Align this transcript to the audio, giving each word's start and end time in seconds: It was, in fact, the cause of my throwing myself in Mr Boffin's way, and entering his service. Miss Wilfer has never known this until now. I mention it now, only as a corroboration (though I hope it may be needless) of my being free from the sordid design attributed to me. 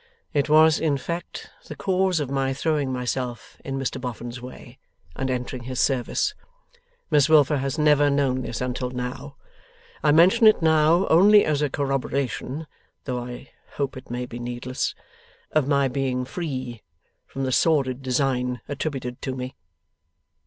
It 0.33 0.49
was, 0.49 0.79
in 0.79 0.97
fact, 0.97 1.51
the 1.67 1.75
cause 1.75 2.19
of 2.19 2.27
my 2.31 2.55
throwing 2.55 2.91
myself 2.91 3.57
in 3.63 3.77
Mr 3.77 4.01
Boffin's 4.01 4.41
way, 4.41 4.79
and 5.15 5.29
entering 5.29 5.65
his 5.65 5.79
service. 5.79 6.33
Miss 7.11 7.29
Wilfer 7.29 7.57
has 7.57 7.77
never 7.77 8.09
known 8.09 8.41
this 8.41 8.61
until 8.61 8.89
now. 8.89 9.35
I 10.03 10.11
mention 10.11 10.47
it 10.47 10.59
now, 10.59 11.05
only 11.09 11.45
as 11.45 11.61
a 11.61 11.69
corroboration 11.69 12.65
(though 13.03 13.19
I 13.23 13.51
hope 13.73 13.95
it 13.95 14.09
may 14.09 14.25
be 14.25 14.39
needless) 14.39 14.95
of 15.51 15.67
my 15.67 15.87
being 15.87 16.25
free 16.25 16.81
from 17.27 17.43
the 17.43 17.51
sordid 17.51 18.01
design 18.01 18.59
attributed 18.67 19.21
to 19.21 19.35
me. 19.35 19.55